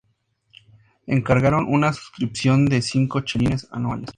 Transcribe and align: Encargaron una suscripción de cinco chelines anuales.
Encargaron 1.05 1.67
una 1.69 1.93
suscripción 1.93 2.65
de 2.65 2.81
cinco 2.81 3.19
chelines 3.21 3.67
anuales. 3.69 4.09